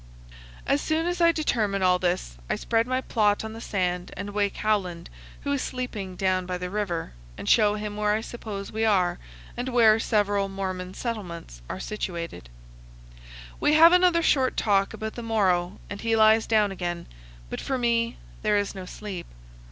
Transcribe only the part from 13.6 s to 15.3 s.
CANYON. 279 We have another short talk about the